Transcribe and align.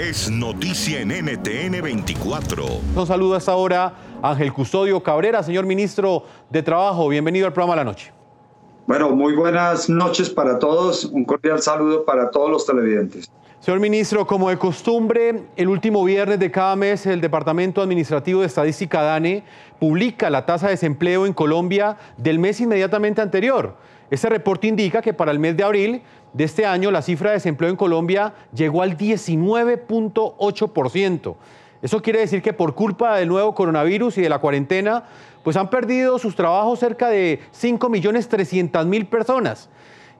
Es 0.00 0.30
noticia 0.30 1.02
en 1.02 1.08
NTN 1.10 1.82
24. 1.82 2.64
Un 2.96 3.06
saludo 3.06 3.34
a 3.34 3.36
esta 3.36 3.54
hora, 3.54 3.92
Ángel 4.22 4.50
Custodio 4.50 5.02
Cabrera, 5.02 5.42
señor 5.42 5.66
ministro 5.66 6.24
de 6.48 6.62
Trabajo. 6.62 7.06
Bienvenido 7.06 7.46
al 7.46 7.52
programa 7.52 7.76
La 7.76 7.84
Noche. 7.84 8.10
Bueno, 8.86 9.10
muy 9.10 9.34
buenas 9.34 9.90
noches 9.90 10.30
para 10.30 10.58
todos. 10.58 11.04
Un 11.04 11.26
cordial 11.26 11.60
saludo 11.60 12.06
para 12.06 12.30
todos 12.30 12.50
los 12.50 12.64
televidentes. 12.64 13.30
Señor 13.60 13.78
ministro, 13.78 14.26
como 14.26 14.48
de 14.48 14.56
costumbre, 14.56 15.42
el 15.54 15.68
último 15.68 16.02
viernes 16.02 16.38
de 16.38 16.50
cada 16.50 16.76
mes 16.76 17.04
el 17.04 17.20
Departamento 17.20 17.82
Administrativo 17.82 18.40
de 18.40 18.46
Estadística 18.46 19.02
DANE 19.02 19.44
publica 19.78 20.30
la 20.30 20.46
tasa 20.46 20.68
de 20.68 20.72
desempleo 20.72 21.26
en 21.26 21.34
Colombia 21.34 21.98
del 22.16 22.38
mes 22.38 22.58
inmediatamente 22.58 23.20
anterior. 23.20 23.76
Este 24.10 24.28
reporte 24.28 24.66
indica 24.66 25.00
que 25.02 25.14
para 25.14 25.30
el 25.30 25.38
mes 25.38 25.56
de 25.56 25.62
abril 25.62 26.02
de 26.32 26.44
este 26.44 26.64
año 26.66 26.90
la 26.90 27.02
cifra 27.02 27.30
de 27.30 27.36
desempleo 27.36 27.70
en 27.70 27.76
Colombia 27.76 28.34
llegó 28.52 28.82
al 28.82 28.96
19.8%. 28.96 31.36
Eso 31.82 32.02
quiere 32.02 32.18
decir 32.20 32.42
que 32.42 32.52
por 32.52 32.74
culpa 32.74 33.16
del 33.16 33.28
nuevo 33.28 33.54
coronavirus 33.54 34.18
y 34.18 34.22
de 34.22 34.28
la 34.28 34.40
cuarentena, 34.40 35.04
pues 35.42 35.56
han 35.56 35.70
perdido 35.70 36.18
sus 36.18 36.36
trabajos 36.36 36.78
cerca 36.78 37.08
de 37.08 37.40
5.300.000 37.58 39.08
personas. 39.08 39.70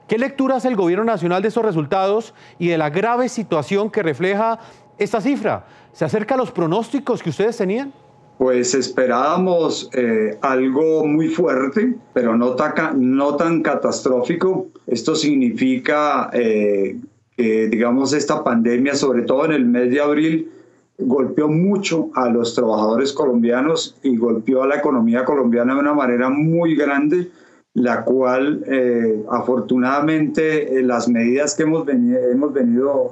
¿Qué 0.07 0.17
lectura 0.17 0.55
hace 0.55 0.69
el 0.69 0.75
gobierno 0.75 1.05
nacional 1.05 1.41
de 1.41 1.49
esos 1.49 1.63
resultados 1.63 2.33
y 2.57 2.69
de 2.69 2.77
la 2.77 2.89
grave 2.89 3.29
situación 3.29 3.91
que 3.91 4.03
refleja 4.03 4.59
esta 4.97 5.21
cifra? 5.21 5.65
¿Se 5.93 6.05
acerca 6.05 6.35
a 6.35 6.37
los 6.37 6.51
pronósticos 6.51 7.21
que 7.21 7.29
ustedes 7.29 7.57
tenían? 7.57 7.93
Pues 8.41 8.73
esperábamos 8.73 9.91
eh, 9.93 10.35
algo 10.41 11.05
muy 11.05 11.27
fuerte, 11.27 11.93
pero 12.11 12.35
no, 12.35 12.55
no 12.95 13.35
tan 13.35 13.61
catastrófico. 13.61 14.69
Esto 14.87 15.13
significa 15.13 16.31
eh, 16.33 16.99
que, 17.37 17.67
digamos, 17.67 18.13
esta 18.13 18.43
pandemia, 18.43 18.95
sobre 18.95 19.21
todo 19.21 19.45
en 19.45 19.51
el 19.51 19.65
mes 19.65 19.91
de 19.91 20.01
abril, 20.01 20.51
golpeó 20.97 21.49
mucho 21.49 22.09
a 22.15 22.29
los 22.31 22.55
trabajadores 22.55 23.13
colombianos 23.13 23.95
y 24.01 24.17
golpeó 24.17 24.63
a 24.63 24.67
la 24.67 24.77
economía 24.77 25.23
colombiana 25.23 25.75
de 25.75 25.81
una 25.81 25.93
manera 25.93 26.31
muy 26.31 26.75
grande 26.75 27.29
la 27.75 28.03
cual 28.03 28.63
eh, 28.65 29.23
afortunadamente 29.29 30.79
eh, 30.79 30.81
las 30.81 31.07
medidas 31.07 31.53
que 31.53 31.61
hemos 31.61 31.85
venido, 31.85 33.11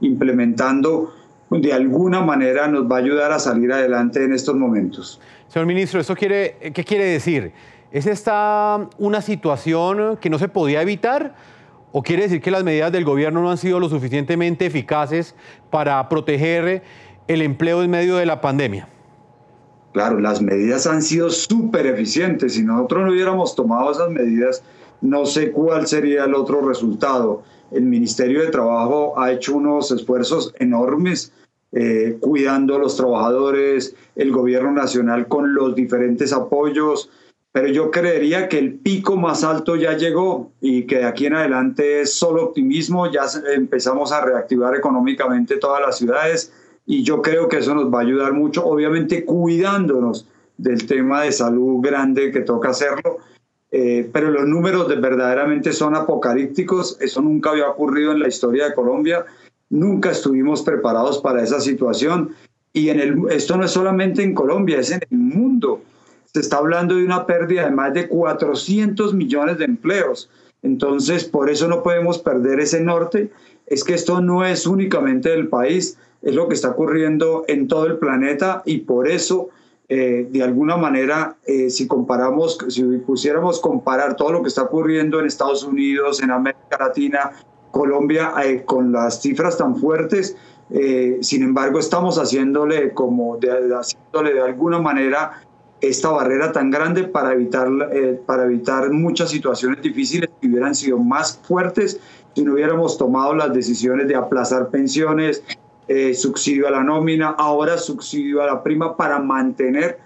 implementando 0.00 1.12
de 1.50 1.72
alguna 1.72 2.20
manera 2.20 2.66
nos 2.68 2.90
va 2.90 2.96
a 2.96 2.98
ayudar 3.00 3.32
a 3.32 3.38
salir 3.38 3.72
adelante 3.72 4.24
en 4.24 4.32
estos 4.32 4.54
momentos. 4.56 5.20
Señor 5.48 5.66
ministro, 5.66 6.00
¿eso 6.00 6.14
quiere, 6.14 6.56
qué 6.74 6.84
quiere 6.84 7.04
decir? 7.04 7.52
¿Es 7.92 8.06
esta 8.06 8.88
una 8.98 9.20
situación 9.20 10.16
que 10.16 10.28
no 10.30 10.38
se 10.38 10.48
podía 10.48 10.82
evitar? 10.82 11.34
¿O 11.92 12.02
quiere 12.02 12.24
decir 12.24 12.40
que 12.40 12.50
las 12.50 12.64
medidas 12.64 12.90
del 12.90 13.04
gobierno 13.04 13.40
no 13.40 13.50
han 13.50 13.58
sido 13.58 13.78
lo 13.78 13.88
suficientemente 13.88 14.66
eficaces 14.66 15.36
para 15.70 16.08
proteger 16.08 16.82
el 17.28 17.40
empleo 17.40 17.84
en 17.84 17.90
medio 17.90 18.16
de 18.16 18.26
la 18.26 18.40
pandemia? 18.40 18.88
Claro, 19.92 20.18
las 20.18 20.42
medidas 20.42 20.88
han 20.88 21.02
sido 21.02 21.30
súper 21.30 21.86
eficientes. 21.86 22.54
Si 22.54 22.64
nosotros 22.64 23.04
no 23.04 23.12
hubiéramos 23.12 23.54
tomado 23.54 23.92
esas 23.92 24.10
medidas, 24.10 24.64
no 25.04 25.26
sé 25.26 25.52
cuál 25.52 25.86
sería 25.86 26.24
el 26.24 26.34
otro 26.34 26.66
resultado. 26.66 27.42
El 27.70 27.82
Ministerio 27.82 28.40
de 28.40 28.48
Trabajo 28.48 29.20
ha 29.20 29.32
hecho 29.32 29.54
unos 29.54 29.90
esfuerzos 29.90 30.54
enormes 30.58 31.30
eh, 31.72 32.16
cuidando 32.20 32.76
a 32.76 32.78
los 32.78 32.96
trabajadores, 32.96 33.94
el 34.16 34.32
gobierno 34.32 34.72
nacional 34.72 35.28
con 35.28 35.54
los 35.54 35.74
diferentes 35.74 36.32
apoyos, 36.32 37.10
pero 37.52 37.68
yo 37.68 37.90
creería 37.90 38.48
que 38.48 38.58
el 38.58 38.74
pico 38.74 39.16
más 39.16 39.44
alto 39.44 39.76
ya 39.76 39.94
llegó 39.94 40.50
y 40.62 40.86
que 40.86 40.98
de 40.98 41.04
aquí 41.04 41.26
en 41.26 41.34
adelante 41.34 42.00
es 42.00 42.14
solo 42.14 42.42
optimismo, 42.42 43.10
ya 43.12 43.24
empezamos 43.54 44.10
a 44.10 44.24
reactivar 44.24 44.74
económicamente 44.74 45.58
todas 45.58 45.82
las 45.82 45.98
ciudades 45.98 46.50
y 46.86 47.02
yo 47.02 47.20
creo 47.20 47.48
que 47.48 47.58
eso 47.58 47.74
nos 47.74 47.92
va 47.92 47.98
a 47.98 48.02
ayudar 48.02 48.32
mucho, 48.32 48.64
obviamente 48.64 49.26
cuidándonos 49.26 50.26
del 50.56 50.86
tema 50.86 51.22
de 51.22 51.32
salud 51.32 51.82
grande 51.82 52.32
que 52.32 52.40
toca 52.40 52.70
hacerlo, 52.70 53.18
eh, 53.76 54.08
pero 54.12 54.30
los 54.30 54.46
números 54.46 54.88
de, 54.88 54.94
verdaderamente 54.94 55.72
son 55.72 55.96
apocalípticos, 55.96 56.96
eso 57.00 57.20
nunca 57.20 57.50
había 57.50 57.68
ocurrido 57.68 58.12
en 58.12 58.20
la 58.20 58.28
historia 58.28 58.68
de 58.68 58.74
Colombia, 58.74 59.24
nunca 59.68 60.12
estuvimos 60.12 60.62
preparados 60.62 61.18
para 61.18 61.42
esa 61.42 61.60
situación 61.60 62.36
y 62.72 62.90
en 62.90 63.00
el, 63.00 63.22
esto 63.30 63.56
no 63.56 63.64
es 63.64 63.72
solamente 63.72 64.22
en 64.22 64.32
Colombia, 64.32 64.78
es 64.78 64.92
en 64.92 65.00
el 65.10 65.18
mundo. 65.18 65.82
Se 66.32 66.38
está 66.38 66.58
hablando 66.58 66.94
de 66.94 67.04
una 67.04 67.26
pérdida 67.26 67.64
de 67.64 67.72
más 67.72 67.92
de 67.94 68.06
400 68.06 69.12
millones 69.12 69.58
de 69.58 69.64
empleos. 69.64 70.30
Entonces, 70.62 71.24
por 71.24 71.50
eso 71.50 71.66
no 71.66 71.82
podemos 71.82 72.20
perder 72.20 72.60
ese 72.60 72.80
norte. 72.80 73.32
Es 73.66 73.82
que 73.82 73.94
esto 73.94 74.20
no 74.20 74.44
es 74.44 74.68
únicamente 74.68 75.30
del 75.30 75.48
país, 75.48 75.98
es 76.22 76.32
lo 76.36 76.46
que 76.46 76.54
está 76.54 76.70
ocurriendo 76.70 77.44
en 77.48 77.66
todo 77.66 77.86
el 77.86 77.98
planeta 77.98 78.62
y 78.66 78.78
por 78.78 79.08
eso, 79.08 79.48
eh, 79.88 80.26
de 80.30 80.42
alguna 80.42 80.76
manera, 80.76 81.36
eh, 81.46 81.68
si 81.68 81.86
comparamos, 81.86 82.58
si 82.68 82.82
pusiéramos 82.98 83.60
comparar 83.60 84.16
todo 84.16 84.32
lo 84.32 84.42
que 84.42 84.48
está 84.48 84.62
ocurriendo 84.62 85.20
en 85.20 85.26
Estados 85.26 85.62
Unidos, 85.62 86.22
en 86.22 86.30
América 86.30 86.78
Latina, 86.78 87.32
Colombia, 87.70 88.32
eh, 88.42 88.64
con 88.64 88.92
las 88.92 89.20
cifras 89.20 89.58
tan 89.58 89.76
fuertes, 89.76 90.36
sin 91.20 91.42
embargo, 91.42 91.78
estamos 91.78 92.18
haciéndole 92.18 92.94
como 92.94 93.36
de, 93.36 93.50
haciéndole 93.76 94.32
de 94.32 94.40
alguna 94.40 94.80
manera 94.80 95.42
esta 95.80 96.08
barrera 96.08 96.50
tan 96.52 96.70
grande 96.70 97.04
para 97.04 97.34
evitar, 97.34 97.68
para 98.26 98.44
evitar 98.44 98.90
muchas 98.90 99.30
situaciones 99.30 99.82
difíciles 99.82 100.30
que 100.40 100.48
hubieran 100.48 100.74
sido 100.74 100.98
más 100.98 101.38
fuertes 101.46 102.00
si 102.34 102.42
no 102.42 102.54
hubiéramos 102.54 102.98
tomado 102.98 103.34
las 103.34 103.52
decisiones 103.52 104.08
de 104.08 104.16
aplazar 104.16 104.70
pensiones, 104.70 105.44
eh, 105.88 106.14
subsidio 106.14 106.66
a 106.68 106.70
la 106.70 106.82
nómina, 106.82 107.30
ahora 107.30 107.76
subsidio 107.78 108.42
a 108.42 108.46
la 108.46 108.62
prima 108.62 108.96
para 108.96 109.18
mantener 109.18 109.98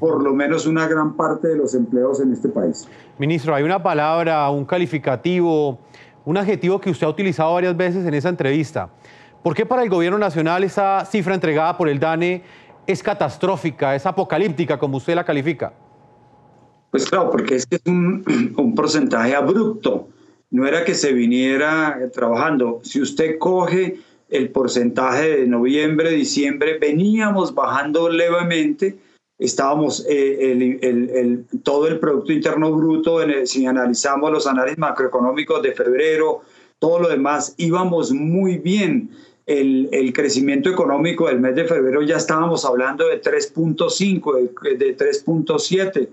por 0.00 0.22
lo 0.22 0.34
menos 0.34 0.66
una 0.66 0.86
gran 0.86 1.14
parte 1.14 1.48
de 1.48 1.56
los 1.56 1.74
empleos 1.74 2.20
en 2.20 2.32
este 2.32 2.48
país. 2.48 2.88
Ministro, 3.18 3.54
hay 3.54 3.62
una 3.62 3.82
palabra, 3.82 4.48
un 4.50 4.64
calificativo, 4.64 5.78
un 6.24 6.36
adjetivo 6.36 6.80
que 6.80 6.90
usted 6.90 7.06
ha 7.06 7.10
utilizado 7.10 7.54
varias 7.54 7.76
veces 7.76 8.04
en 8.04 8.14
esa 8.14 8.28
entrevista. 8.28 8.90
¿Por 9.42 9.54
qué 9.54 9.64
para 9.64 9.82
el 9.82 9.88
gobierno 9.88 10.18
nacional 10.18 10.64
esa 10.64 11.04
cifra 11.04 11.34
entregada 11.34 11.76
por 11.76 11.88
el 11.88 11.98
DANE 11.98 12.42
es 12.86 13.02
catastrófica, 13.02 13.94
es 13.94 14.04
apocalíptica, 14.04 14.78
como 14.78 14.96
usted 14.96 15.14
la 15.14 15.24
califica? 15.24 15.72
Pues 16.90 17.08
claro, 17.08 17.30
porque 17.30 17.56
es 17.56 17.68
un, 17.86 18.54
un 18.56 18.74
porcentaje 18.74 19.34
abrupto. 19.34 20.08
No 20.50 20.66
era 20.66 20.84
que 20.84 20.94
se 20.94 21.12
viniera 21.12 21.98
trabajando. 22.12 22.80
Si 22.82 23.00
usted 23.00 23.38
coge 23.38 23.98
el 24.28 24.50
porcentaje 24.50 25.38
de 25.38 25.46
noviembre, 25.46 26.10
diciembre, 26.10 26.78
veníamos 26.78 27.54
bajando 27.54 28.08
levemente, 28.08 28.98
estábamos, 29.38 30.04
eh, 30.08 30.78
el, 30.82 31.46
todo 31.62 31.88
el 31.88 31.98
Producto 31.98 32.32
Interno 32.32 32.72
Bruto, 32.72 33.20
si 33.44 33.66
analizamos 33.66 34.30
los 34.30 34.46
análisis 34.46 34.78
macroeconómicos 34.78 35.62
de 35.62 35.72
febrero, 35.72 36.42
todo 36.78 37.00
lo 37.00 37.08
demás, 37.08 37.54
íbamos 37.56 38.12
muy 38.12 38.58
bien. 38.58 39.10
El, 39.46 39.88
el 39.92 40.12
crecimiento 40.12 40.68
económico 40.68 41.26
del 41.26 41.40
mes 41.40 41.56
de 41.56 41.64
febrero 41.64 42.02
ya 42.02 42.18
estábamos 42.18 42.66
hablando 42.66 43.08
de 43.08 43.22
3.5, 43.22 44.50
de, 44.62 44.76
de 44.76 44.94
3.7, 44.94 46.08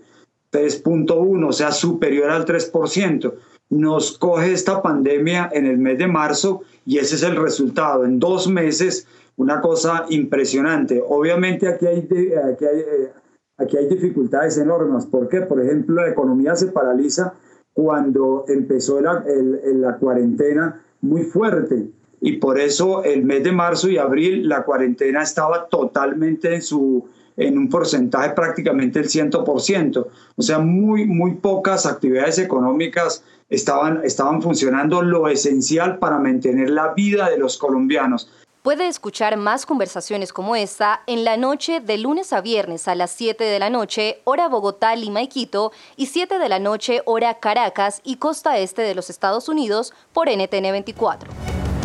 3.1, 0.53 1.49
o 1.49 1.51
sea, 1.51 1.73
superior 1.73 2.29
al 2.29 2.45
3% 2.45 3.33
nos 3.69 4.17
coge 4.17 4.53
esta 4.53 4.81
pandemia 4.81 5.49
en 5.53 5.65
el 5.65 5.77
mes 5.77 5.97
de 5.97 6.07
marzo 6.07 6.61
y 6.85 6.97
ese 6.97 7.15
es 7.15 7.23
el 7.23 7.35
resultado. 7.35 8.05
En 8.05 8.19
dos 8.19 8.47
meses, 8.47 9.07
una 9.37 9.61
cosa 9.61 10.05
impresionante. 10.09 11.03
Obviamente 11.05 11.67
aquí 11.67 11.87
hay, 11.87 11.99
aquí 11.99 12.65
hay, 12.65 12.79
eh, 12.79 13.11
aquí 13.57 13.77
hay 13.77 13.87
dificultades 13.87 14.57
enormes. 14.57 15.05
¿Por 15.05 15.27
qué? 15.27 15.41
Por 15.41 15.61
ejemplo, 15.61 15.95
la 15.95 16.09
economía 16.09 16.55
se 16.55 16.67
paraliza 16.67 17.33
cuando 17.73 18.45
empezó 18.47 19.01
la, 19.01 19.23
la 19.25 19.97
cuarentena 19.97 20.81
muy 21.01 21.23
fuerte. 21.23 21.89
Y 22.21 22.37
por 22.37 22.57
eso 22.59 23.03
el 23.03 23.25
mes 23.25 23.43
de 23.43 23.51
marzo 23.51 23.89
y 23.89 23.97
abril 23.97 24.47
la 24.47 24.63
cuarentena 24.63 25.21
estaba 25.21 25.67
totalmente 25.67 26.55
en 26.55 26.61
su, 26.61 27.05
en 27.37 27.57
un 27.57 27.69
porcentaje 27.69 28.31
prácticamente 28.31 28.99
el 28.99 29.05
100%. 29.05 30.07
O 30.35 30.41
sea, 30.41 30.59
muy, 30.59 31.05
muy 31.05 31.35
pocas 31.35 31.85
actividades 31.85 32.39
económicas 32.39 33.23
estaban, 33.49 34.01
estaban 34.03 34.41
funcionando 34.41 35.01
lo 35.01 35.27
esencial 35.27 35.99
para 35.99 36.19
mantener 36.19 36.69
la 36.69 36.93
vida 36.93 37.29
de 37.29 37.37
los 37.37 37.57
colombianos. 37.57 38.29
Puede 38.65 38.87
escuchar 38.87 39.37
más 39.37 39.67
conversaciones 39.67 40.33
como 40.33 40.55
esta 40.55 41.01
en 41.05 41.23
la 41.23 41.37
noche 41.37 41.81
de 41.81 41.99
lunes 41.99 42.33
a 42.33 42.41
viernes 42.41 42.87
a 42.87 42.95
las 42.95 43.11
7 43.11 43.43
de 43.43 43.59
la 43.59 43.69
noche, 43.69 44.21
hora 44.23 44.47
Bogotá, 44.47 44.95
y 44.95 45.27
Quito, 45.27 45.71
y 45.95 46.07
7 46.07 46.39
de 46.39 46.49
la 46.49 46.57
noche, 46.57 47.03
hora 47.05 47.35
Caracas 47.39 48.01
y 48.03 48.15
costa 48.15 48.57
este 48.57 48.81
de 48.81 48.95
los 48.95 49.11
Estados 49.11 49.49
Unidos 49.49 49.93
por 50.13 50.29
NTN 50.29 50.71
24. 50.71 51.54